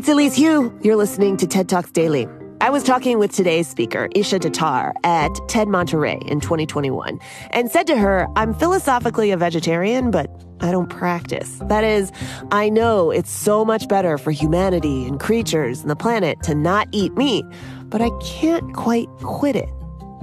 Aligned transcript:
It's 0.00 0.08
Elise 0.08 0.38
Hu. 0.38 0.72
You're 0.80 0.96
listening 0.96 1.36
to 1.36 1.46
TED 1.46 1.68
Talks 1.68 1.90
Daily. 1.90 2.26
I 2.62 2.70
was 2.70 2.82
talking 2.82 3.18
with 3.18 3.32
today's 3.32 3.68
speaker, 3.68 4.08
Isha 4.14 4.38
Datar, 4.38 4.94
at 5.04 5.28
TED 5.46 5.68
Monterey 5.68 6.18
in 6.24 6.40
2021, 6.40 7.20
and 7.50 7.70
said 7.70 7.86
to 7.88 7.98
her, 7.98 8.26
I'm 8.34 8.54
philosophically 8.54 9.30
a 9.30 9.36
vegetarian, 9.36 10.10
but 10.10 10.30
I 10.60 10.70
don't 10.70 10.88
practice. 10.88 11.60
That 11.64 11.84
is, 11.84 12.12
I 12.50 12.70
know 12.70 13.10
it's 13.10 13.30
so 13.30 13.62
much 13.62 13.88
better 13.88 14.16
for 14.16 14.30
humanity 14.30 15.04
and 15.04 15.20
creatures 15.20 15.82
and 15.82 15.90
the 15.90 15.96
planet 15.96 16.42
to 16.44 16.54
not 16.54 16.88
eat 16.92 17.12
meat, 17.18 17.44
but 17.90 18.00
I 18.00 18.08
can't 18.22 18.72
quite 18.72 19.08
quit 19.18 19.54
it. 19.54 19.68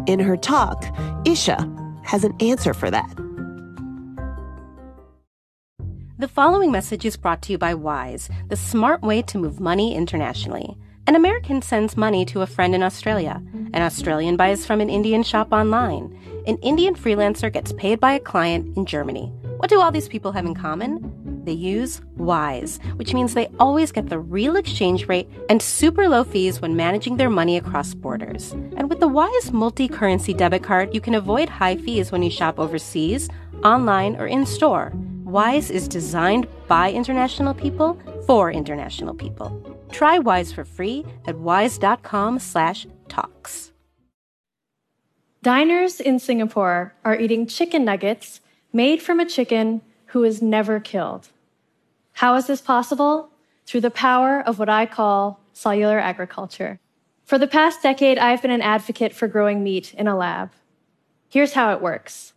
In 0.07 0.19
her 0.19 0.37
talk, 0.37 0.85
Isha 1.23 1.71
has 2.01 2.23
an 2.23 2.33
answer 2.39 2.73
for 2.73 2.89
that. 2.89 3.26
The 6.19 6.27
following 6.27 6.71
message 6.71 7.05
is 7.05 7.15
brought 7.15 7.43
to 7.43 7.51
you 7.51 7.59
by 7.59 7.75
Wise, 7.75 8.27
the 8.47 8.55
smart 8.55 9.03
way 9.03 9.21
to 9.21 9.37
move 9.37 9.59
money 9.59 9.93
internationally. 9.93 10.75
An 11.05 11.15
American 11.15 11.61
sends 11.61 11.95
money 11.95 12.25
to 12.25 12.41
a 12.41 12.47
friend 12.47 12.73
in 12.73 12.81
Australia. 12.81 13.39
An 13.71 13.83
Australian 13.83 14.35
buys 14.35 14.65
from 14.65 14.81
an 14.81 14.89
Indian 14.89 15.21
shop 15.21 15.53
online. 15.53 16.17
An 16.47 16.57
Indian 16.63 16.95
freelancer 16.95 17.53
gets 17.53 17.71
paid 17.71 17.99
by 17.99 18.13
a 18.13 18.19
client 18.19 18.75
in 18.75 18.87
Germany. 18.87 19.31
What 19.57 19.69
do 19.69 19.79
all 19.79 19.91
these 19.91 20.07
people 20.07 20.31
have 20.31 20.47
in 20.47 20.55
common? 20.55 21.43
They 21.43 21.51
use 21.51 22.01
Wise, 22.15 22.79
which 22.95 23.13
means 23.13 23.35
they 23.35 23.49
always 23.59 23.91
get 23.91 24.09
the 24.09 24.17
real 24.17 24.55
exchange 24.55 25.07
rate 25.07 25.29
and 25.49 25.61
super 25.61 26.09
low 26.09 26.23
fees 26.23 26.59
when 26.61 26.75
managing 26.75 27.17
their 27.17 27.29
money 27.29 27.57
across 27.57 27.93
borders. 27.93 28.53
And 28.75 28.89
with 28.89 29.01
the 29.01 29.07
Wise 29.07 29.51
multi 29.51 29.87
currency 29.87 30.33
debit 30.33 30.63
card, 30.63 30.95
you 30.95 30.99
can 30.99 31.13
avoid 31.13 31.47
high 31.47 31.77
fees 31.77 32.11
when 32.11 32.23
you 32.23 32.31
shop 32.31 32.57
overseas, 32.57 33.29
online, 33.63 34.15
or 34.15 34.25
in 34.25 34.47
store. 34.47 34.91
Wise 35.27 35.69
is 35.69 35.87
designed 35.89 36.47
by 36.69 36.89
international 36.89 37.53
people 37.53 37.99
for 38.25 38.49
international 38.49 39.13
people. 39.13 39.61
Try 39.91 40.19
Wise 40.19 40.53
for 40.53 40.63
free 40.63 41.05
at 41.27 41.37
wise.com/talks. 41.37 43.73
Diners 45.43 45.99
in 45.99 46.19
Singapore 46.19 46.93
are 47.03 47.19
eating 47.19 47.45
chicken 47.45 47.83
nuggets 47.83 48.39
made 48.71 49.01
from 49.01 49.19
a 49.19 49.25
chicken 49.25 49.81
who 50.07 50.23
is 50.23 50.41
never 50.41 50.79
killed. 50.79 51.27
How 52.13 52.35
is 52.35 52.47
this 52.47 52.61
possible? 52.61 53.27
Through 53.65 53.81
the 53.81 53.91
power 53.91 54.41
of 54.41 54.59
what 54.59 54.69
I 54.69 54.85
call 54.85 55.41
cellular 55.51 55.99
agriculture. 55.99 56.79
For 57.25 57.37
the 57.37 57.47
past 57.47 57.83
decade, 57.83 58.17
I've 58.17 58.41
been 58.41 58.51
an 58.51 58.61
advocate 58.61 59.13
for 59.13 59.27
growing 59.27 59.61
meat 59.61 59.93
in 59.93 60.07
a 60.07 60.15
lab. 60.15 60.53
Here's 61.27 61.51
how 61.51 61.73
it 61.73 61.81
works. 61.81 62.31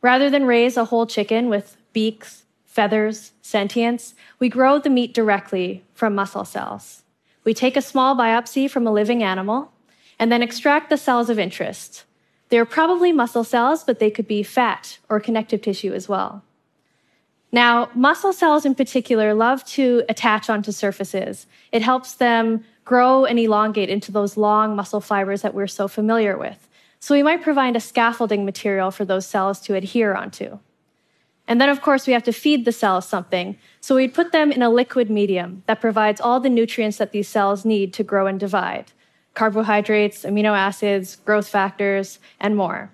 Rather 0.00 0.30
than 0.30 0.44
raise 0.44 0.76
a 0.76 0.86
whole 0.86 1.06
chicken 1.06 1.48
with 1.48 1.76
beaks, 1.92 2.44
feathers, 2.64 3.32
sentience, 3.42 4.14
we 4.38 4.48
grow 4.48 4.78
the 4.78 4.90
meat 4.90 5.12
directly 5.12 5.84
from 5.94 6.14
muscle 6.14 6.44
cells. 6.44 7.02
We 7.44 7.54
take 7.54 7.76
a 7.76 7.82
small 7.82 8.14
biopsy 8.14 8.70
from 8.70 8.86
a 8.86 8.92
living 8.92 9.22
animal 9.22 9.72
and 10.18 10.30
then 10.30 10.42
extract 10.42 10.90
the 10.90 10.96
cells 10.96 11.30
of 11.30 11.38
interest. 11.38 12.04
They're 12.50 12.64
probably 12.64 13.12
muscle 13.12 13.44
cells, 13.44 13.84
but 13.84 13.98
they 13.98 14.10
could 14.10 14.28
be 14.28 14.42
fat 14.42 14.98
or 15.08 15.20
connective 15.20 15.62
tissue 15.62 15.92
as 15.92 16.08
well. 16.08 16.42
Now, 17.50 17.90
muscle 17.94 18.32
cells 18.32 18.66
in 18.66 18.74
particular 18.74 19.34
love 19.34 19.64
to 19.66 20.04
attach 20.08 20.50
onto 20.50 20.70
surfaces. 20.70 21.46
It 21.72 21.82
helps 21.82 22.14
them 22.14 22.64
grow 22.84 23.24
and 23.24 23.38
elongate 23.38 23.88
into 23.88 24.12
those 24.12 24.36
long 24.36 24.76
muscle 24.76 25.00
fibers 25.00 25.42
that 25.42 25.54
we're 25.54 25.66
so 25.66 25.88
familiar 25.88 26.36
with. 26.36 26.67
So 27.00 27.14
we 27.14 27.22
might 27.22 27.42
provide 27.42 27.76
a 27.76 27.80
scaffolding 27.80 28.44
material 28.44 28.90
for 28.90 29.04
those 29.04 29.26
cells 29.26 29.60
to 29.62 29.74
adhere 29.74 30.14
onto. 30.14 30.58
And 31.46 31.60
then, 31.60 31.70
of 31.70 31.80
course, 31.80 32.06
we 32.06 32.12
have 32.12 32.24
to 32.24 32.32
feed 32.32 32.64
the 32.64 32.72
cells 32.72 33.08
something. 33.08 33.56
So 33.80 33.96
we'd 33.96 34.12
put 34.12 34.32
them 34.32 34.52
in 34.52 34.62
a 34.62 34.68
liquid 34.68 35.08
medium 35.08 35.62
that 35.66 35.80
provides 35.80 36.20
all 36.20 36.40
the 36.40 36.50
nutrients 36.50 36.98
that 36.98 37.12
these 37.12 37.28
cells 37.28 37.64
need 37.64 37.94
to 37.94 38.04
grow 38.04 38.26
and 38.26 38.38
divide 38.38 38.92
carbohydrates, 39.34 40.24
amino 40.24 40.56
acids, 40.56 41.14
growth 41.14 41.48
factors, 41.48 42.18
and 42.40 42.56
more. 42.56 42.90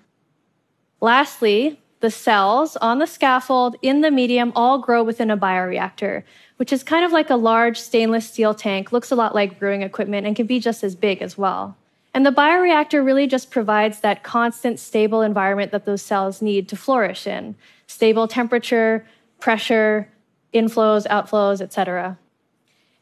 Lastly, 1.01 1.81
the 2.01 2.11
cells 2.11 2.77
on 2.77 2.99
the 2.99 3.07
scaffold 3.07 3.75
in 3.81 4.01
the 4.01 4.11
medium 4.11 4.51
all 4.55 4.77
grow 4.77 5.01
within 5.01 5.31
a 5.31 5.37
bioreactor, 5.37 6.21
which 6.57 6.71
is 6.71 6.83
kind 6.83 7.03
of 7.03 7.11
like 7.11 7.31
a 7.31 7.35
large 7.35 7.79
stainless 7.79 8.29
steel 8.29 8.53
tank, 8.53 8.91
looks 8.91 9.09
a 9.09 9.15
lot 9.15 9.33
like 9.33 9.57
brewing 9.57 9.81
equipment, 9.81 10.27
and 10.27 10.35
can 10.35 10.45
be 10.45 10.59
just 10.59 10.83
as 10.83 10.95
big 10.95 11.23
as 11.23 11.35
well. 11.35 11.75
And 12.15 12.25
the 12.25 12.31
bioreactor 12.31 13.05
really 13.05 13.27
just 13.27 13.51
provides 13.51 13.99
that 13.99 14.23
constant, 14.23 14.79
stable 14.79 15.21
environment 15.21 15.73
that 15.73 15.83
those 15.83 16.01
cells 16.01 16.41
need 16.41 16.69
to 16.69 16.77
flourish 16.77 17.27
in 17.27 17.55
stable 17.87 18.25
temperature, 18.27 19.05
pressure, 19.39 20.07
inflows, 20.53 21.05
outflows, 21.07 21.59
etc. 21.59 22.17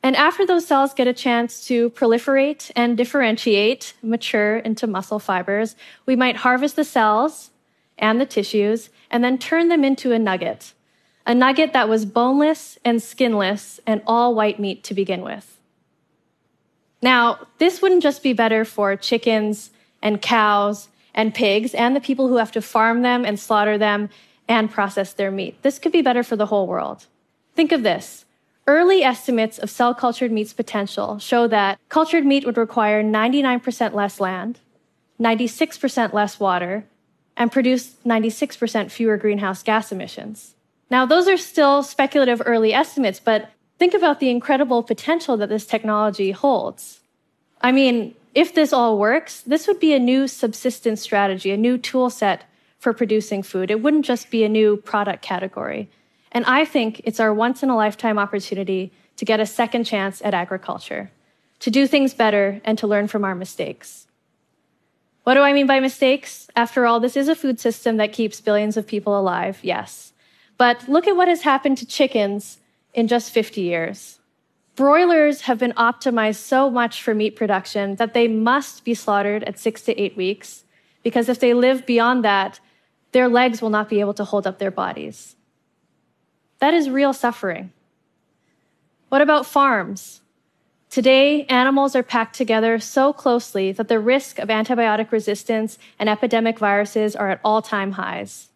And 0.01 0.15
after 0.15 0.47
those 0.47 0.65
cells 0.65 0.95
get 0.95 1.07
a 1.07 1.13
chance 1.13 1.63
to 1.67 1.91
proliferate 1.91 2.71
and 2.75 2.97
differentiate, 2.97 3.93
mature 4.01 4.57
into 4.57 4.87
muscle 4.87 5.19
fibers, 5.19 5.75
we 6.07 6.15
might 6.15 6.37
harvest 6.37 6.75
the 6.75 6.83
cells 6.83 7.51
and 7.99 8.19
the 8.19 8.25
tissues 8.25 8.89
and 9.11 9.23
then 9.23 9.37
turn 9.37 9.67
them 9.67 9.83
into 9.83 10.11
a 10.11 10.17
nugget. 10.17 10.73
A 11.27 11.35
nugget 11.35 11.71
that 11.71 11.87
was 11.87 12.03
boneless 12.03 12.79
and 12.83 13.01
skinless 13.01 13.79
and 13.85 14.01
all 14.07 14.33
white 14.33 14.59
meat 14.59 14.83
to 14.85 14.95
begin 14.95 15.21
with. 15.21 15.52
Now, 17.03 17.47
this 17.57 17.81
wouldn't 17.81 18.01
just 18.01 18.23
be 18.23 18.31
better 18.31 18.63
for 18.63 18.95
chickens 18.95 19.71
and 20.01 20.21
cows 20.21 20.87
and 21.13 21.33
pigs 21.33 21.75
and 21.75 21.93
the 21.93 21.99
people 21.99 22.29
who 22.29 22.37
have 22.37 22.53
to 22.53 22.61
farm 22.61 23.01
them 23.01 23.25
and 23.25 23.37
slaughter 23.37 23.77
them 23.77 24.09
and 24.47 24.71
process 24.71 25.11
their 25.11 25.29
meat. 25.29 25.61
This 25.63 25.79
could 25.79 25.91
be 25.91 26.01
better 26.01 26.23
for 26.23 26.37
the 26.37 26.45
whole 26.45 26.65
world. 26.65 27.07
Think 27.55 27.73
of 27.73 27.83
this. 27.83 28.23
Early 28.67 29.03
estimates 29.03 29.59
of 29.59 29.69
cell 29.69 29.93
cultured 29.93 30.31
meat's 30.31 30.53
potential 30.53 31.19
show 31.19 31.45
that 31.47 31.77
cultured 31.89 32.25
meat 32.25 32.45
would 32.45 32.55
require 32.55 33.03
99% 33.03 33.93
less 33.93 34.21
land, 34.21 34.61
96% 35.19 36.13
less 36.13 36.39
water, 36.39 36.85
and 37.35 37.51
produce 37.51 37.95
96% 38.05 38.89
fewer 38.89 39.17
greenhouse 39.17 39.61
gas 39.61 39.91
emissions. 39.91 40.55
Now, 40.89 41.05
those 41.05 41.27
are 41.27 41.35
still 41.35 41.83
speculative 41.83 42.41
early 42.45 42.73
estimates, 42.73 43.19
but 43.19 43.49
think 43.79 43.93
about 43.93 44.19
the 44.19 44.29
incredible 44.29 44.83
potential 44.83 45.37
that 45.37 45.49
this 45.49 45.65
technology 45.65 46.31
holds. 46.31 47.01
I 47.61 47.71
mean, 47.71 48.15
if 48.33 48.53
this 48.53 48.73
all 48.73 48.97
works, 48.97 49.41
this 49.41 49.67
would 49.67 49.79
be 49.79 49.93
a 49.93 49.99
new 49.99 50.27
subsistence 50.27 51.01
strategy, 51.01 51.51
a 51.51 51.57
new 51.57 51.77
tool 51.77 52.09
set 52.09 52.43
for 52.79 52.93
producing 52.93 53.43
food. 53.43 53.71
It 53.71 53.81
wouldn't 53.81 54.05
just 54.05 54.29
be 54.29 54.43
a 54.43 54.49
new 54.49 54.77
product 54.77 55.21
category. 55.21 55.89
And 56.31 56.43
I 56.45 56.65
think 56.65 57.01
it's 57.05 57.19
our 57.19 57.33
once 57.33 57.63
in 57.63 57.69
a 57.69 57.75
lifetime 57.75 58.17
opportunity 58.17 58.91
to 59.17 59.25
get 59.25 59.39
a 59.39 59.45
second 59.45 59.85
chance 59.85 60.21
at 60.23 60.33
agriculture, 60.33 61.11
to 61.59 61.69
do 61.69 61.87
things 61.87 62.13
better 62.13 62.59
and 62.65 62.77
to 62.79 62.87
learn 62.87 63.07
from 63.07 63.23
our 63.23 63.35
mistakes. 63.35 64.07
What 65.23 65.35
do 65.35 65.41
I 65.41 65.53
mean 65.53 65.67
by 65.67 65.79
mistakes? 65.79 66.49
After 66.55 66.85
all, 66.85 66.99
this 66.99 67.15
is 67.15 67.29
a 67.29 67.35
food 67.35 67.59
system 67.59 67.97
that 67.97 68.11
keeps 68.11 68.41
billions 68.41 68.75
of 68.75 68.87
people 68.87 69.17
alive, 69.17 69.59
yes. 69.61 70.11
But 70.57 70.89
look 70.89 71.07
at 71.07 71.15
what 71.15 71.29
has 71.29 71.43
happened 71.43 71.77
to 71.77 71.85
chickens 71.85 72.57
in 72.93 73.07
just 73.07 73.31
50 73.31 73.61
years. 73.61 74.19
Broilers 74.75 75.41
have 75.41 75.59
been 75.59 75.73
optimized 75.73 76.37
so 76.37 76.69
much 76.69 77.01
for 77.01 77.13
meat 77.13 77.35
production 77.35 77.95
that 77.97 78.13
they 78.13 78.27
must 78.27 78.83
be 78.83 78.93
slaughtered 78.93 79.43
at 79.43 79.59
six 79.59 79.81
to 79.83 79.99
eight 80.01 80.17
weeks, 80.17 80.63
because 81.03 81.29
if 81.29 81.39
they 81.39 81.53
live 81.53 81.85
beyond 81.85 82.23
that, 82.23 82.59
their 83.11 83.27
legs 83.27 83.61
will 83.61 83.69
not 83.69 83.89
be 83.89 83.99
able 83.99 84.15
to 84.15 84.23
hold 84.23 84.47
up 84.47 84.57
their 84.57 84.71
bodies. 84.71 85.35
That 86.59 86.73
is 86.73 86.89
real 86.89 87.13
suffering. 87.13 87.71
What 89.09 89.21
about 89.21 89.45
farms? 89.45 90.21
Today, 90.89 91.45
animals 91.45 91.95
are 91.95 92.03
packed 92.03 92.35
together 92.35 92.79
so 92.79 93.13
closely 93.13 93.71
that 93.71 93.87
the 93.87 93.99
risk 93.99 94.39
of 94.39 94.49
antibiotic 94.49 95.11
resistance 95.11 95.77
and 95.99 96.07
epidemic 96.09 96.57
viruses 96.57 97.15
are 97.15 97.29
at 97.29 97.39
all 97.43 97.61
time 97.61 97.93
highs. 97.93 98.49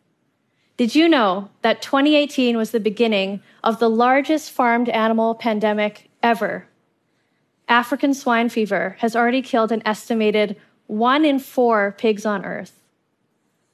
Did 0.78 0.94
you 0.94 1.10
know 1.10 1.50
that 1.64 1.82
2018 1.82 2.56
was 2.56 2.70
the 2.70 2.80
beginning 2.80 3.42
of 3.64 3.80
the 3.80 3.90
largest 3.90 4.52
farmed 4.52 4.90
animal 4.90 5.34
pandemic 5.34 6.08
ever? 6.22 6.68
African 7.68 8.14
swine 8.14 8.48
fever 8.48 8.96
has 9.00 9.16
already 9.16 9.42
killed 9.42 9.72
an 9.72 9.82
estimated 9.86 10.56
one 10.86 11.26
in 11.26 11.40
four 11.40 11.96
pigs 11.98 12.28
on 12.28 12.46
Earth. 12.46 12.80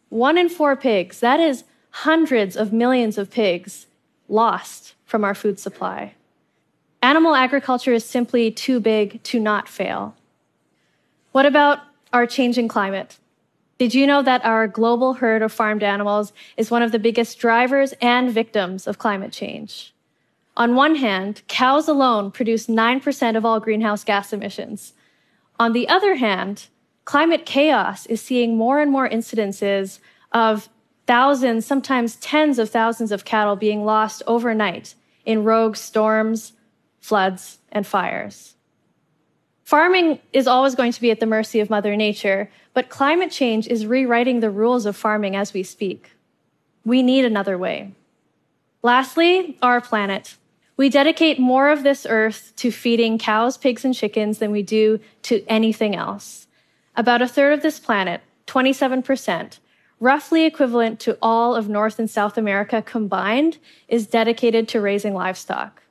One 0.07 0.37
in 0.37 0.47
four 0.47 0.77
pigs, 0.77 1.19
that 1.19 1.41
is 1.41 1.65
hundreds 1.89 2.55
of 2.55 2.71
millions 2.71 3.17
of 3.17 3.29
pigs 3.29 3.85
lost 4.29 4.93
from 5.05 5.25
our 5.25 5.35
food 5.35 5.59
supply. 5.59 6.13
Animal 7.01 7.35
agriculture 7.35 7.91
is 7.91 8.05
simply 8.05 8.49
too 8.49 8.79
big 8.79 9.21
to 9.23 9.41
not 9.41 9.67
fail. 9.67 10.15
What 11.33 11.45
about 11.45 11.79
our 12.13 12.25
changing 12.25 12.69
climate? 12.69 13.17
Did 13.77 13.93
you 13.93 14.05
know 14.05 14.21
that 14.21 14.45
our 14.45 14.67
global 14.67 15.15
herd 15.15 15.41
of 15.41 15.51
farmed 15.51 15.83
animals 15.83 16.31
is 16.57 16.69
one 16.69 16.83
of 16.83 16.91
the 16.91 16.99
biggest 16.99 17.39
drivers 17.39 17.93
and 18.01 18.29
victims 18.29 18.87
of 18.87 18.99
climate 18.99 19.31
change? 19.31 19.93
On 20.55 20.75
one 20.75 20.95
hand, 20.95 21.41
cows 21.47 21.87
alone 21.87 22.29
produce 22.29 22.67
9% 22.67 23.35
of 23.35 23.45
all 23.45 23.59
greenhouse 23.59 24.03
gas 24.03 24.31
emissions. 24.31 24.93
On 25.59 25.73
the 25.73 25.89
other 25.89 26.15
hand, 26.15 26.67
climate 27.05 27.45
chaos 27.45 28.05
is 28.05 28.21
seeing 28.21 28.55
more 28.55 28.79
and 28.79 28.91
more 28.91 29.09
incidences 29.09 29.99
of 30.31 30.69
thousands, 31.07 31.65
sometimes 31.65 32.15
tens 32.17 32.59
of 32.59 32.69
thousands 32.69 33.11
of 33.11 33.25
cattle 33.25 33.55
being 33.55 33.83
lost 33.83 34.21
overnight 34.27 34.93
in 35.25 35.43
rogue 35.43 35.75
storms, 35.75 36.53
floods, 36.99 37.59
and 37.71 37.87
fires. 37.87 38.55
Farming 39.73 40.19
is 40.33 40.45
always 40.45 40.75
going 40.75 40.91
to 40.91 41.01
be 41.01 41.09
at 41.09 41.19
the 41.19 41.25
mercy 41.25 41.59
of 41.59 41.67
Mother 41.67 41.95
Nature, 41.95 42.51
but 42.75 42.89
climate 42.89 43.31
change 43.31 43.67
is 43.67 43.87
rewriting 43.87 44.39
the 44.39 44.51
rules 44.51 44.85
of 44.85 44.95
farming 44.95 45.35
as 45.35 45.51
we 45.51 45.63
speak. 45.63 46.11
We 46.85 47.01
need 47.01 47.25
another 47.25 47.57
way. 47.57 47.95
Lastly, 48.83 49.57
our 49.63 49.81
planet. 49.81 50.37
We 50.77 50.89
dedicate 50.89 51.39
more 51.39 51.69
of 51.69 51.81
this 51.81 52.05
earth 52.07 52.53
to 52.57 52.69
feeding 52.69 53.17
cows, 53.17 53.57
pigs, 53.57 53.83
and 53.83 53.95
chickens 53.95 54.37
than 54.37 54.51
we 54.51 54.61
do 54.61 54.99
to 55.23 55.43
anything 55.47 55.95
else. 55.95 56.45
About 56.95 57.23
a 57.23 57.27
third 57.27 57.53
of 57.53 57.63
this 57.63 57.79
planet, 57.79 58.21
27%, 58.45 59.57
roughly 59.99 60.45
equivalent 60.45 60.99
to 60.99 61.17
all 61.19 61.55
of 61.55 61.67
North 61.67 61.97
and 61.97 62.11
South 62.11 62.37
America 62.37 62.83
combined, 62.83 63.57
is 63.87 64.05
dedicated 64.05 64.67
to 64.67 64.79
raising 64.79 65.15
livestock. 65.15 65.81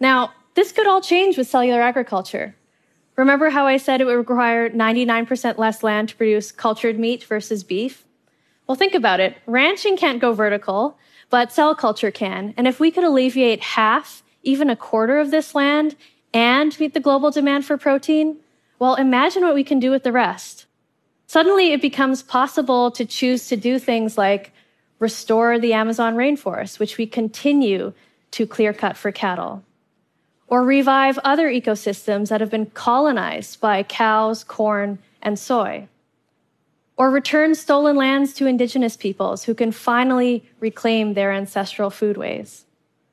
Now, 0.00 0.32
this 0.54 0.72
could 0.72 0.86
all 0.86 1.02
change 1.02 1.36
with 1.36 1.46
cellular 1.46 1.82
agriculture. 1.82 2.56
Remember 3.16 3.50
how 3.50 3.66
I 3.66 3.78
said 3.78 4.00
it 4.00 4.04
would 4.04 4.16
require 4.16 4.68
99% 4.68 5.58
less 5.58 5.82
land 5.82 6.10
to 6.10 6.16
produce 6.16 6.52
cultured 6.52 6.98
meat 6.98 7.24
versus 7.24 7.64
beef? 7.64 8.04
Well, 8.66 8.76
think 8.76 8.94
about 8.94 9.20
it. 9.20 9.36
Ranching 9.46 9.96
can't 9.96 10.20
go 10.20 10.32
vertical, 10.32 10.98
but 11.30 11.52
cell 11.52 11.74
culture 11.74 12.10
can. 12.10 12.52
And 12.56 12.68
if 12.68 12.78
we 12.78 12.90
could 12.90 13.04
alleviate 13.04 13.62
half, 13.62 14.22
even 14.42 14.68
a 14.68 14.76
quarter 14.76 15.18
of 15.18 15.30
this 15.30 15.54
land 15.54 15.96
and 16.34 16.78
meet 16.78 16.92
the 16.92 17.00
global 17.00 17.30
demand 17.30 17.64
for 17.64 17.78
protein, 17.78 18.36
well, 18.78 18.96
imagine 18.96 19.42
what 19.42 19.54
we 19.54 19.64
can 19.64 19.80
do 19.80 19.90
with 19.90 20.02
the 20.02 20.12
rest. 20.12 20.66
Suddenly, 21.26 21.72
it 21.72 21.80
becomes 21.80 22.22
possible 22.22 22.90
to 22.90 23.04
choose 23.04 23.48
to 23.48 23.56
do 23.56 23.78
things 23.78 24.18
like 24.18 24.52
restore 24.98 25.58
the 25.58 25.72
Amazon 25.72 26.14
rainforest, 26.16 26.78
which 26.78 26.98
we 26.98 27.06
continue 27.06 27.92
to 28.32 28.46
clear 28.46 28.72
cut 28.72 28.96
for 28.96 29.10
cattle, 29.10 29.64
or 30.48 30.64
revive 30.64 31.18
other 31.18 31.48
ecosystems 31.48 32.28
that 32.28 32.40
have 32.40 32.50
been 32.50 32.66
colonized 32.66 33.60
by 33.60 33.82
cows, 33.82 34.44
corn, 34.44 34.98
and 35.22 35.38
soy, 35.38 35.88
or 36.96 37.10
return 37.10 37.54
stolen 37.54 37.96
lands 37.96 38.32
to 38.34 38.46
indigenous 38.46 38.96
peoples 38.96 39.44
who 39.44 39.54
can 39.54 39.72
finally 39.72 40.44
reclaim 40.60 41.14
their 41.14 41.32
ancestral 41.32 41.90
foodways. 41.90 42.62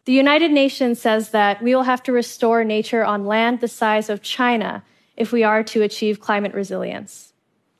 The 0.05 0.13
United 0.13 0.51
Nations 0.51 0.99
says 0.99 1.29
that 1.29 1.61
we 1.61 1.73
will 1.73 1.83
have 1.83 2.03
to 2.03 2.11
restore 2.11 2.63
nature 2.63 3.03
on 3.05 3.25
land 3.25 3.61
the 3.61 3.67
size 3.67 4.09
of 4.09 4.21
China 4.21 4.83
if 5.15 5.31
we 5.31 5.43
are 5.43 5.63
to 5.63 5.81
achieve 5.81 6.19
climate 6.19 6.53
resilience. 6.53 7.33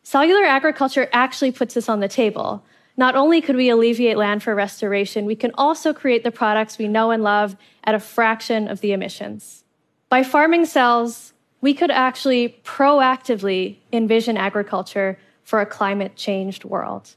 Cellular 0.04 0.44
agriculture 0.44 1.10
actually 1.14 1.52
puts 1.52 1.74
this 1.74 1.90
on 1.90 2.00
the 2.00 2.08
table. 2.08 2.64
Not 2.96 3.16
only 3.16 3.42
could 3.42 3.56
we 3.56 3.70
alleviate 3.70 4.18
land 4.18 4.44
for 4.44 4.54
restoration, 4.54 5.26
we 5.26 5.36
can 5.36 5.52
also 5.56 5.94
create 5.94 6.24
the 6.24 6.32
products 6.32 6.78
we 6.78 6.88
know 6.88 7.12
and 7.12 7.24
love 7.24 7.56
at 7.84 7.96
a 7.96 8.00
fraction 8.00 8.68
of 8.68 8.82
the 8.82 8.92
emissions. 8.92 9.64
By 10.10 10.24
farming 10.24 10.66
cells, 10.66 11.34
we 11.62 11.74
could 11.74 11.90
actually 11.90 12.60
proactively 12.64 13.78
envision 13.92 14.38
agriculture 14.38 15.18
for 15.44 15.60
a 15.60 15.66
climate 15.66 16.16
changed 16.16 16.66
world. 16.66 17.16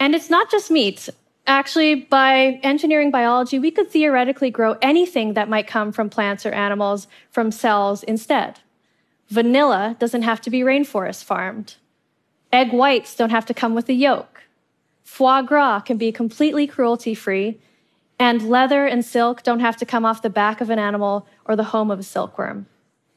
And 0.00 0.14
it's 0.14 0.30
not 0.30 0.50
just 0.50 0.70
meat. 0.70 1.08
Actually, 1.46 1.96
by 1.96 2.60
engineering 2.62 3.10
biology, 3.10 3.58
we 3.58 3.70
could 3.70 3.90
theoretically 3.90 4.50
grow 4.50 4.76
anything 4.80 5.34
that 5.34 5.48
might 5.48 5.66
come 5.66 5.92
from 5.92 6.08
plants 6.08 6.46
or 6.46 6.52
animals 6.52 7.06
from 7.30 7.50
cells 7.50 8.02
instead. 8.04 8.60
Vanilla 9.28 9.96
doesn't 9.98 10.22
have 10.22 10.40
to 10.40 10.50
be 10.50 10.60
rainforest 10.60 11.24
farmed. 11.24 11.76
Egg 12.52 12.72
whites 12.72 13.16
don't 13.16 13.30
have 13.30 13.46
to 13.46 13.54
come 13.54 13.74
with 13.74 13.88
a 13.88 13.92
yolk. 13.92 14.42
Foie 15.02 15.42
gras 15.42 15.80
can 15.80 15.96
be 15.96 16.12
completely 16.12 16.66
cruelty 16.66 17.14
free, 17.14 17.60
and 18.18 18.48
leather 18.48 18.86
and 18.86 19.04
silk 19.04 19.42
don't 19.42 19.60
have 19.60 19.76
to 19.76 19.86
come 19.86 20.04
off 20.04 20.22
the 20.22 20.30
back 20.30 20.60
of 20.60 20.70
an 20.70 20.78
animal 20.78 21.26
or 21.44 21.56
the 21.56 21.64
home 21.64 21.90
of 21.90 21.98
a 21.98 22.04
silkworm. 22.04 22.66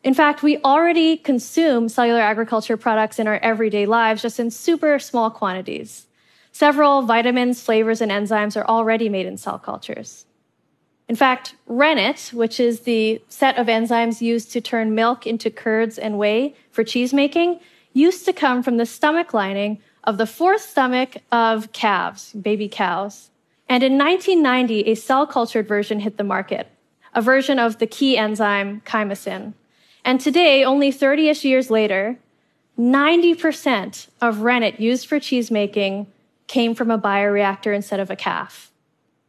In 0.03 0.13
fact, 0.13 0.43
we 0.43 0.57
already 0.59 1.17
consume 1.17 1.89
cellular 1.89 2.19
agriculture 2.19 2.77
products 2.77 3.17
in 3.17 3.27
our 3.27 3.37
everyday 3.37 3.85
lives, 3.85 4.21
just 4.21 4.39
in 4.39 4.51
super 4.51 4.99
small 4.99 5.31
quantities. 5.31 6.07
Several 6.51 7.01
vitamins, 7.01 7.61
flavors, 7.61 8.01
and 8.01 8.11
enzymes 8.11 8.55
are 8.55 8.67
already 8.67 9.09
made 9.09 9.25
in 9.25 9.35
cell 9.35 9.59
cultures. 9.59 10.25
In 11.07 11.15
fact, 11.15 11.55
rennet, 11.67 12.31
which 12.33 12.59
is 12.59 12.81
the 12.81 13.21
set 13.29 13.57
of 13.57 13.67
enzymes 13.67 14.21
used 14.21 14.51
to 14.51 14.61
turn 14.61 14.95
milk 14.95 15.27
into 15.27 15.49
curds 15.49 15.97
and 15.97 16.17
whey 16.17 16.55
for 16.71 16.83
cheese 16.83 17.13
making, 17.13 17.59
used 17.93 18.25
to 18.25 18.33
come 18.33 18.63
from 18.63 18.77
the 18.77 18.85
stomach 18.85 19.33
lining 19.33 19.81
of 20.05 20.17
the 20.17 20.27
fourth 20.27 20.61
stomach 20.61 21.17
of 21.31 21.71
calves, 21.71 22.33
baby 22.33 22.69
cows. 22.69 23.29
And 23.67 23.83
in 23.83 23.97
1990, 23.97 24.81
a 24.91 24.95
cell 24.95 25.25
cultured 25.25 25.67
version 25.67 25.99
hit 25.99 26.17
the 26.17 26.23
market, 26.23 26.69
a 27.13 27.21
version 27.21 27.57
of 27.59 27.79
the 27.79 27.87
key 27.87 28.17
enzyme 28.17 28.81
chymosin. 28.85 29.53
And 30.03 30.21
today, 30.21 30.63
only 30.63 30.91
30 30.91 31.29
ish 31.29 31.43
years 31.43 31.71
later, 31.71 32.19
90% 32.77 34.07
of 34.21 34.41
rennet 34.41 34.79
used 34.79 35.07
for 35.07 35.19
cheese 35.19 35.49
making 35.49 36.07
came 36.47 36.75
from 36.75 36.91
a 36.91 36.99
bioreactor 36.99 37.75
instead 37.75 37.99
of 37.99 38.11
a 38.11 38.15
calf. 38.15 38.71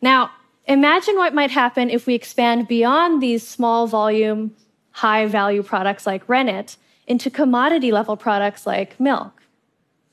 Now, 0.02 0.30
imagine 0.66 1.16
what 1.16 1.34
might 1.34 1.50
happen 1.50 1.88
if 1.88 2.06
we 2.06 2.14
expand 2.14 2.68
beyond 2.68 3.22
these 3.22 3.46
small 3.46 3.86
volume, 3.86 4.54
high 4.90 5.26
value 5.26 5.62
products 5.62 6.06
like 6.06 6.28
rennet 6.28 6.76
into 7.06 7.30
commodity 7.30 7.92
level 7.92 8.16
products 8.16 8.66
like 8.66 8.98
milk? 9.00 9.42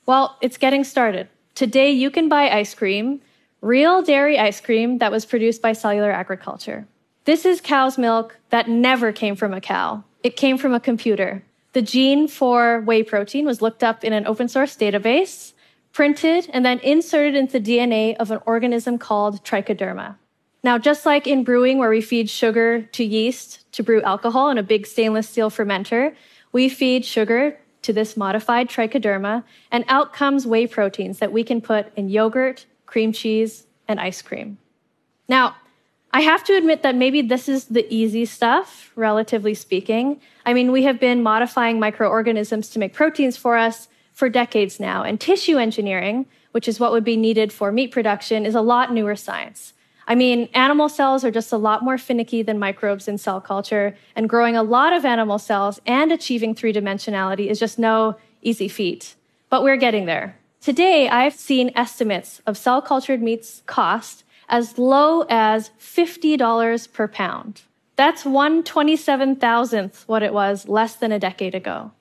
Well, 0.06 0.38
it's 0.42 0.58
getting 0.58 0.84
started. 0.84 1.30
Today, 1.56 1.92
you 1.92 2.12
can 2.12 2.28
buy 2.28 2.50
ice 2.50 2.74
cream, 2.76 3.22
real 3.62 4.02
dairy 4.02 4.38
ice 4.38 4.60
cream 4.60 4.98
that 4.98 5.12
was 5.12 5.26
produced 5.26 5.62
by 5.62 5.74
cellular 5.74 6.12
agriculture. 6.12 6.86
This 7.24 7.46
is 7.46 7.62
cow's 7.62 7.98
milk 7.98 8.38
that 8.50 8.68
never 8.68 9.14
came 9.14 9.38
from 9.38 9.54
a 9.54 9.62
cow. 9.62 10.04
It 10.22 10.36
came 10.36 10.58
from 10.58 10.74
a 10.74 10.80
computer. 10.80 11.44
The 11.72 11.82
gene 11.82 12.28
for 12.28 12.82
whey 12.82 13.04
protein 13.04 13.46
was 13.46 13.62
looked 13.62 13.84
up 13.84 14.04
in 14.04 14.12
an 14.12 14.28
open 14.28 14.50
source 14.50 14.76
database, 14.76 15.54
printed, 15.94 16.50
and 16.52 16.66
then 16.66 16.80
inserted 16.80 17.36
into 17.36 17.60
the 17.60 17.66
DNA 17.66 18.18
of 18.18 18.30
an 18.30 18.40
organism 18.46 18.98
called 18.98 19.44
trichoderma. 19.46 20.18
Now, 20.64 20.78
just 20.78 21.06
like 21.06 21.28
in 21.28 21.44
brewing, 21.46 21.78
where 21.78 21.90
we 21.90 22.02
feed 22.02 22.30
sugar 22.30 22.82
to 22.82 23.04
yeast 23.06 23.72
to 23.74 23.84
brew 23.84 24.02
alcohol 24.02 24.50
in 24.50 24.58
a 24.58 24.64
big 24.64 24.86
stainless 24.86 25.30
steel 25.30 25.50
fermenter, 25.50 26.14
we 26.52 26.68
feed 26.68 27.06
sugar 27.06 27.58
to 27.84 27.94
this 27.94 28.18
modified 28.18 28.70
trichoderma, 28.70 29.44
and 29.72 29.86
out 29.88 30.14
comes 30.14 30.48
whey 30.48 30.68
proteins 30.68 31.20
that 31.20 31.32
we 31.32 31.44
can 31.44 31.62
put 31.62 31.96
in 31.96 32.10
yogurt, 32.10 32.66
cream 32.86 33.12
cheese, 33.12 33.66
and 33.88 34.00
ice 34.00 34.22
cream. 34.22 34.58
Now, 35.28 35.56
I 36.12 36.22
have 36.22 36.44
to 36.46 36.56
admit 36.56 36.84
that 36.84 36.96
maybe 36.96 37.22
this 37.22 37.50
is 37.50 37.66
the 37.66 37.92
easy 37.94 38.26
stuff, 38.26 38.92
relatively 38.96 39.54
speaking. 39.56 40.22
I 40.46 40.54
mean, 40.54 40.72
we 40.72 40.84
have 40.84 41.00
been 41.00 41.24
modifying 41.24 41.80
microorganisms 41.80 42.70
to 42.70 42.80
make 42.80 42.94
proteins 42.94 43.36
for 43.36 43.58
us 43.58 43.88
for 44.14 44.30
decades 44.30 44.80
now, 44.80 45.04
and 45.04 45.20
tissue 45.20 45.58
engineering, 45.58 46.28
which 46.52 46.68
is 46.68 46.80
what 46.80 46.92
would 46.92 47.04
be 47.04 47.18
needed 47.18 47.52
for 47.52 47.72
meat 47.72 47.92
production, 47.92 48.46
is 48.46 48.54
a 48.54 48.62
lot 48.62 48.94
newer 48.94 49.16
science. 49.16 49.74
I 50.08 50.16
mean, 50.16 50.50
animal 50.54 50.90
cells 50.90 51.24
are 51.24 51.32
just 51.32 51.52
a 51.52 51.58
lot 51.58 51.84
more 51.84 51.98
finicky 51.98 52.42
than 52.44 52.60
microbes 52.60 53.08
in 53.08 53.18
cell 53.18 53.40
culture, 53.40 53.96
and 54.16 54.30
growing 54.30 54.56
a 54.56 54.64
lot 54.64 54.94
of 54.94 55.06
animal 55.06 55.40
cells 55.40 55.80
and 55.86 56.12
achieving 56.12 56.54
three 56.54 56.74
dimensionality 56.74 57.48
is 57.48 57.60
just 57.60 57.80
no 57.80 58.18
easy 58.42 58.68
feat. 58.68 59.16
But 59.50 59.64
we're 59.64 59.78
getting 59.78 60.06
there. 60.06 60.38
Today, 60.60 61.10
I've 61.10 61.34
seen 61.34 61.72
estimates 61.76 62.42
of 62.46 62.58
cell 62.58 62.82
cultured 62.82 63.22
meat's 63.22 63.64
cost 63.66 64.24
as 64.50 64.78
low 64.78 65.26
as 65.30 65.72
$50 65.80 66.92
per 66.92 67.08
pound. 67.08 67.62
That's 67.96 68.26
one 68.26 68.64
twenty-seven 68.64 69.36
thousandth 69.38 70.04
what 70.08 70.24
it 70.24 70.34
was 70.34 70.68
less 70.68 70.96
than 70.96 71.12
a 71.12 71.20
decade 71.20 71.54
ago. 71.54 71.92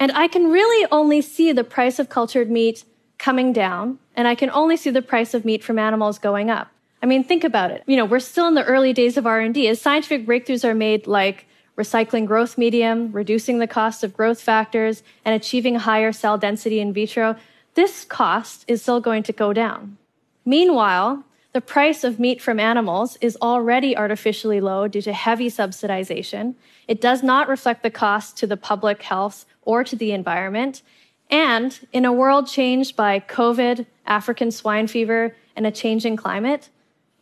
And 0.00 0.10
I 0.12 0.26
can 0.26 0.50
really 0.50 0.86
only 0.90 1.20
see 1.20 1.52
the 1.52 1.64
price 1.64 1.98
of 1.98 2.08
cultured 2.08 2.50
meat 2.50 2.84
coming 3.18 3.52
down, 3.52 3.98
and 4.16 4.26
I 4.26 4.34
can 4.34 4.50
only 4.50 4.76
see 4.76 4.90
the 4.90 5.02
price 5.02 5.34
of 5.34 5.44
meat 5.44 5.62
from 5.62 5.78
animals 5.78 6.18
going 6.18 6.50
up. 6.50 6.68
I 7.04 7.06
mean, 7.06 7.22
think 7.22 7.44
about 7.44 7.70
it. 7.70 7.82
You 7.86 7.98
know, 7.98 8.06
we're 8.06 8.18
still 8.18 8.48
in 8.48 8.54
the 8.54 8.64
early 8.64 8.94
days 8.94 9.18
of 9.18 9.26
R&D. 9.26 9.68
As 9.68 9.78
scientific 9.78 10.26
breakthroughs 10.26 10.64
are 10.64 10.74
made 10.74 11.06
like 11.06 11.46
recycling 11.76 12.24
growth 12.24 12.56
medium, 12.56 13.12
reducing 13.12 13.58
the 13.58 13.66
cost 13.66 14.02
of 14.02 14.16
growth 14.16 14.40
factors, 14.40 15.02
and 15.22 15.34
achieving 15.34 15.74
higher 15.74 16.12
cell 16.12 16.38
density 16.38 16.80
in 16.80 16.94
vitro, 16.94 17.36
this 17.74 18.06
cost 18.06 18.64
is 18.68 18.80
still 18.80 19.00
going 19.00 19.22
to 19.24 19.34
go 19.34 19.52
down. 19.52 19.98
Meanwhile, 20.46 21.22
the 21.52 21.60
price 21.60 22.04
of 22.04 22.18
meat 22.18 22.40
from 22.40 22.58
animals 22.58 23.18
is 23.20 23.36
already 23.42 23.94
artificially 23.94 24.62
low 24.62 24.88
due 24.88 25.02
to 25.02 25.12
heavy 25.12 25.50
subsidization. 25.50 26.54
It 26.88 27.02
does 27.02 27.22
not 27.22 27.48
reflect 27.50 27.82
the 27.82 27.90
cost 27.90 28.38
to 28.38 28.46
the 28.46 28.56
public 28.56 29.02
health 29.02 29.44
or 29.60 29.84
to 29.84 29.94
the 29.94 30.12
environment. 30.12 30.80
And 31.28 31.78
in 31.92 32.06
a 32.06 32.14
world 32.14 32.48
changed 32.48 32.96
by 32.96 33.20
COVID, 33.20 33.84
African 34.06 34.50
swine 34.50 34.86
fever, 34.86 35.36
and 35.54 35.66
a 35.66 35.70
changing 35.70 36.16
climate, 36.16 36.70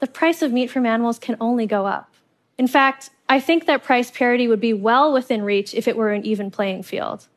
the 0.03 0.09
price 0.09 0.43
of 0.43 0.53
meat 0.53 0.69
from 0.69 0.85
animals 0.85 1.21
can 1.21 1.37
only 1.41 1.65
go 1.65 1.87
up. 1.87 2.13
In 2.59 2.67
fact, 2.67 3.11
I 3.29 3.39
think 3.39 3.67
that 3.67 3.85
price 3.85 4.11
parity 4.11 4.49
would 4.49 4.59
be 4.59 4.73
well 4.73 5.13
within 5.13 5.43
reach 5.43 5.75
if 5.75 5.87
it 5.87 5.97
were 5.97 6.11
an 6.11 6.27
even 6.27 6.51
playing 6.51 6.83
field. 6.83 7.29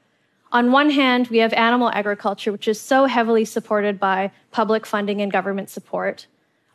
On 0.51 0.71
one 0.71 0.89
hand, 0.89 1.27
we 1.27 1.37
have 1.37 1.53
animal 1.53 1.91
agriculture, 1.91 2.51
which 2.51 2.67
is 2.67 2.81
so 2.81 3.05
heavily 3.05 3.45
supported 3.45 3.99
by 3.99 4.31
public 4.49 4.87
funding 4.87 5.21
and 5.21 5.31
government 5.31 5.69
support. 5.69 6.25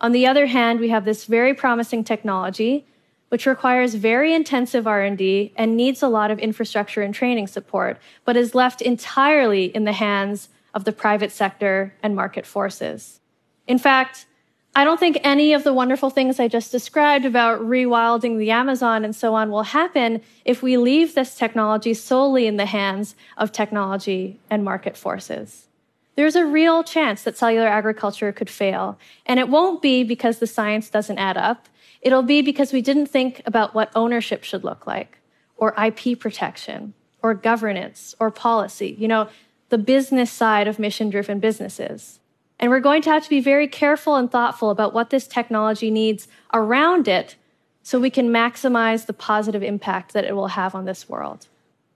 On 0.00 0.12
the 0.12 0.28
other 0.28 0.46
hand, 0.46 0.78
we 0.78 0.90
have 0.90 1.04
this 1.04 1.24
very 1.24 1.54
promising 1.54 2.04
technology 2.04 2.86
which 3.30 3.46
requires 3.46 3.96
very 3.96 4.32
intensive 4.32 4.86
R&D 4.86 5.52
and 5.56 5.76
needs 5.76 6.04
a 6.04 6.08
lot 6.08 6.30
of 6.30 6.38
infrastructure 6.38 7.02
and 7.02 7.12
training 7.12 7.48
support, 7.48 7.98
but 8.24 8.36
is 8.36 8.54
left 8.54 8.80
entirely 8.80 9.64
in 9.66 9.84
the 9.84 9.92
hands 9.92 10.50
of 10.72 10.84
the 10.84 10.92
private 10.92 11.32
sector 11.32 11.94
and 12.00 12.14
market 12.14 12.46
forces. 12.46 13.20
In 13.66 13.78
fact, 13.78 14.26
I 14.74 14.84
don't 14.84 15.00
think 15.00 15.18
any 15.24 15.52
of 15.52 15.64
the 15.64 15.72
wonderful 15.72 16.10
things 16.10 16.38
I 16.38 16.46
just 16.46 16.70
described 16.70 17.24
about 17.24 17.60
rewilding 17.60 18.38
the 18.38 18.52
Amazon 18.52 19.04
and 19.04 19.14
so 19.14 19.34
on 19.34 19.50
will 19.50 19.64
happen 19.64 20.22
if 20.44 20.62
we 20.62 20.76
leave 20.76 21.14
this 21.14 21.34
technology 21.34 21.92
solely 21.92 22.46
in 22.46 22.56
the 22.56 22.66
hands 22.66 23.16
of 23.36 23.50
technology 23.50 24.38
and 24.48 24.64
market 24.64 24.96
forces. 24.96 25.66
There's 26.14 26.36
a 26.36 26.46
real 26.46 26.84
chance 26.84 27.22
that 27.22 27.36
cellular 27.36 27.66
agriculture 27.66 28.30
could 28.30 28.50
fail, 28.50 28.96
and 29.26 29.40
it 29.40 29.48
won't 29.48 29.82
be 29.82 30.04
because 30.04 30.38
the 30.38 30.46
science 30.46 30.88
doesn't 30.88 31.18
add 31.18 31.36
up. 31.36 31.68
It'll 32.00 32.22
be 32.22 32.40
because 32.40 32.72
we 32.72 32.82
didn't 32.82 33.06
think 33.06 33.42
about 33.46 33.74
what 33.74 33.90
ownership 33.96 34.44
should 34.44 34.62
look 34.62 34.86
like, 34.86 35.18
or 35.56 35.74
IP 35.82 36.18
protection, 36.18 36.94
or 37.22 37.34
governance, 37.34 38.14
or 38.20 38.30
policy, 38.30 38.94
you 38.98 39.08
know, 39.08 39.28
the 39.70 39.78
business 39.78 40.30
side 40.30 40.68
of 40.68 40.78
mission 40.78 41.10
driven 41.10 41.40
businesses. 41.40 42.19
And 42.60 42.70
we're 42.70 42.80
going 42.80 43.02
to 43.02 43.10
have 43.10 43.24
to 43.24 43.30
be 43.30 43.40
very 43.40 43.66
careful 43.66 44.14
and 44.16 44.30
thoughtful 44.30 44.70
about 44.70 44.92
what 44.92 45.10
this 45.10 45.26
technology 45.26 45.90
needs 45.90 46.28
around 46.52 47.08
it 47.08 47.34
so 47.82 47.98
we 47.98 48.10
can 48.10 48.28
maximize 48.28 49.06
the 49.06 49.14
positive 49.14 49.62
impact 49.62 50.12
that 50.12 50.26
it 50.26 50.36
will 50.36 50.48
have 50.48 50.74
on 50.74 50.84
this 50.84 51.08
world. 51.08 51.48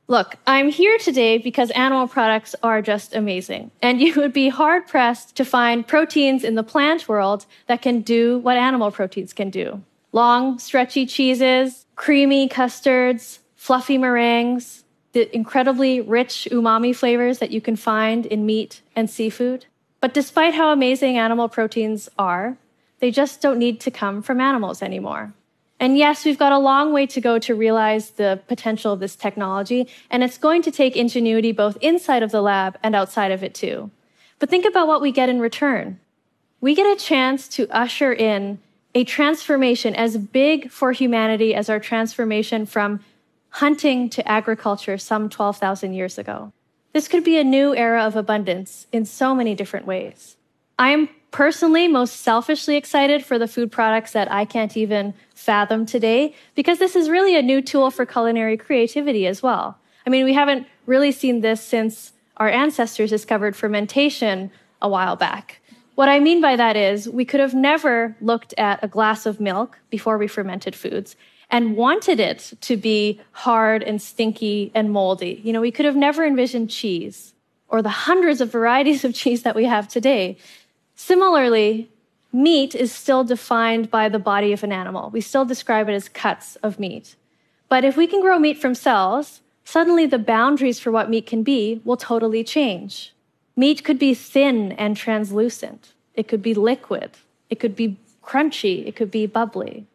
Look, 0.09 0.37
I'm 0.47 0.71
here 0.71 0.99
today 0.99 1.39
because 1.39 1.71
animal 1.71 2.09
products 2.09 2.55
are 2.63 2.83
just 2.83 3.15
amazing. 3.15 3.71
And 3.83 4.01
you 4.01 4.15
would 4.17 4.33
be 4.33 4.49
hard 4.49 4.87
pressed 4.87 5.37
to 5.37 5.45
find 5.45 5.87
proteins 5.87 6.45
in 6.45 6.57
the 6.57 6.63
plant 6.63 7.09
world 7.09 7.47
that 7.69 7.83
can 7.83 8.01
do 8.01 8.39
what 8.39 8.57
animal 8.57 8.91
proteins 8.91 9.33
can 9.33 9.51
do. 9.51 9.83
Long, 10.13 10.59
stretchy 10.59 11.07
cheeses, 11.07 11.85
creamy 11.97 12.49
custards, 12.49 13.41
fluffy 13.55 13.99
meringues, 13.99 14.85
the 15.13 15.35
incredibly 15.35 16.01
rich 16.01 16.49
umami 16.51 16.95
flavors 16.95 17.39
that 17.39 17.51
you 17.51 17.61
can 17.61 17.77
find 17.77 18.27
in 18.27 18.47
meat 18.47 18.81
and 18.97 19.09
seafood. 19.09 19.67
But 20.05 20.13
despite 20.13 20.53
how 20.53 20.71
amazing 20.71 21.17
animal 21.17 21.49
proteins 21.49 22.11
are, 22.19 22.59
they 22.99 23.11
just 23.11 23.41
don't 23.41 23.59
need 23.59 23.81
to 23.81 23.91
come 23.91 24.21
from 24.21 24.39
animals 24.39 24.83
anymore. 24.83 25.33
And 25.81 25.97
yes, 25.97 26.27
we've 26.27 26.39
got 26.39 26.53
a 26.53 26.59
long 26.59 26.93
way 26.93 27.07
to 27.07 27.23
go 27.23 27.39
to 27.39 27.55
realize 27.55 28.11
the 28.11 28.39
potential 28.47 28.93
of 28.93 29.01
this 29.01 29.17
technology, 29.17 29.89
and 30.11 30.23
it's 30.23 30.37
going 30.37 30.61
to 30.61 30.71
take 30.71 30.95
ingenuity 30.95 31.53
both 31.53 31.79
inside 31.81 32.23
of 32.23 32.33
the 32.33 32.43
lab 32.43 32.77
and 32.83 32.95
outside 32.95 33.33
of 33.33 33.43
it 33.43 33.55
too. 33.55 33.91
But 34.41 34.51
think 34.51 34.67
about 34.67 34.89
what 34.89 35.01
we 35.01 35.11
get 35.11 35.31
in 35.31 35.41
return. 35.41 35.99
We 36.61 36.75
get 36.75 36.95
a 36.95 37.03
chance 37.03 37.49
to 37.57 37.67
usher 37.71 38.13
in 38.13 38.59
a 38.95 39.05
transformation 39.05 39.95
as 39.95 40.19
big 40.19 40.71
for 40.71 40.93
humanity 40.93 41.55
as 41.55 41.71
our 41.71 41.81
transformation 41.81 42.67
from 42.67 43.01
hunting 43.49 44.11
to 44.11 44.29
agriculture 44.29 44.99
some 44.99 45.31
12,000 45.31 45.95
years 45.95 46.19
ago. 46.19 46.53
This 46.95 47.09
could 47.09 47.25
be 47.25 47.39
a 47.39 47.45
new 47.45 47.75
era 47.75 48.05
of 48.05 48.15
abundance 48.15 48.87
in 48.93 49.05
so 49.05 49.35
many 49.35 49.57
different 49.57 49.85
ways. 49.85 50.37
I 50.79 50.91
am 50.91 51.09
personally 51.33 51.89
most 51.89 52.21
selfishly 52.21 52.77
excited 52.77 53.25
for 53.25 53.37
the 53.37 53.49
food 53.49 53.73
products 53.73 54.13
that 54.13 54.31
I 54.31 54.45
can't 54.45 54.77
even 54.77 55.13
fathom 55.35 55.87
today 55.87 56.37
because 56.55 56.79
this 56.79 56.95
is 56.95 57.11
really 57.11 57.37
a 57.37 57.43
new 57.43 57.61
tool 57.61 57.91
for 57.91 58.07
culinary 58.07 58.57
creativity 58.57 59.27
as 59.27 59.43
well. 59.43 59.77
I 60.07 60.11
mean, 60.11 60.25
we 60.25 60.35
haven't 60.35 60.69
really 60.87 61.11
seen 61.11 61.41
this 61.41 61.61
since 61.61 62.13
our 62.37 62.49
ancestors 62.49 63.11
discovered 63.11 63.57
fermentation 63.57 64.53
a 64.81 64.89
while 64.89 65.17
back. 65.17 65.61
What 65.97 66.09
I 66.09 66.21
mean 66.21 66.41
by 66.41 66.55
that 66.55 66.77
is 66.77 67.09
we 67.09 67.25
could 67.25 67.41
have 67.41 67.55
never 67.55 68.17
looked 68.21 68.55
at 68.57 68.85
a 68.85 68.89
glass 68.89 69.27
of 69.27 69.41
milk 69.41 69.81
before 69.91 70.17
we 70.17 70.29
fermented 70.29 70.77
foods 70.77 71.17
and 71.55 71.77
wanted 71.77 72.19
it 72.19 72.53
to 72.61 72.77
be 72.77 73.21
hard 73.31 73.81
and 73.81 74.03
stinky 74.03 74.73
and 74.75 74.91
moldy. 74.91 75.41
You 75.45 75.53
know, 75.53 75.61
we 75.61 75.71
could 75.71 75.85
have 75.87 75.95
never 75.95 76.27
envisioned 76.27 76.69
cheese 76.69 77.33
or 77.69 77.81
the 77.81 77.91
hundreds 78.11 78.41
of 78.41 78.51
varieties 78.51 79.05
of 79.05 79.15
cheese 79.15 79.45
that 79.45 79.55
we 79.55 79.65
have 79.67 79.87
today. 79.87 80.37
Similarly, 80.97 81.89
meat 82.33 82.75
is 82.75 82.91
still 82.91 83.23
defined 83.23 83.89
by 83.89 84.09
the 84.09 84.19
body 84.19 84.53
of 84.53 84.65
an 84.65 84.73
animal. 84.73 85.11
We 85.11 85.21
still 85.21 85.45
describe 85.45 85.89
it 85.89 85.95
as 85.95 86.09
cuts 86.09 86.57
of 86.57 86.81
meat. 86.81 87.15
But 87.69 87.85
if 87.85 87.97
we 87.97 88.09
can 88.09 88.21
grow 88.21 88.41
meat 88.41 88.59
from 88.59 88.75
cells, 88.75 89.41
suddenly 89.65 90.07
the 90.07 90.19
boundaries 90.19 90.81
for 90.81 90.91
what 90.91 91.09
meat 91.09 91.27
can 91.27 91.45
be 91.45 91.81
will 91.85 91.97
totally 91.97 92.43
change. 92.43 93.15
Meat 93.55 93.85
could 93.85 94.01
be 94.01 94.13
thin 94.13 94.73
and 94.73 94.97
translucent. 94.97 95.93
It 96.17 96.27
could 96.27 96.43
be 96.43 96.53
liquid. 96.53 97.13
It 97.49 97.61
could 97.61 97.77
be 97.77 97.97
crunchy. 98.25 98.85
It 98.89 98.97
could 98.97 99.13
be 99.13 99.27
bubbly. 99.27 99.87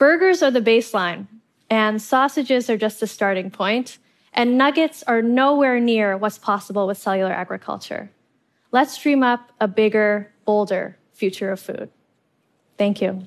Burgers 0.00 0.42
are 0.42 0.50
the 0.50 0.62
baseline, 0.62 1.26
and 1.68 2.00
sausages 2.00 2.70
are 2.70 2.78
just 2.78 3.00
the 3.00 3.06
starting 3.06 3.50
point, 3.50 3.98
and 4.32 4.56
nuggets 4.56 5.02
are 5.06 5.20
nowhere 5.20 5.78
near 5.78 6.16
what's 6.16 6.38
possible 6.38 6.86
with 6.86 6.96
cellular 6.96 7.30
agriculture. 7.30 8.10
Let's 8.72 8.96
dream 8.96 9.22
up 9.22 9.52
a 9.60 9.68
bigger, 9.68 10.32
bolder 10.46 10.96
future 11.12 11.52
of 11.52 11.60
food. 11.60 11.90
Thank 12.78 13.02
you. 13.02 13.26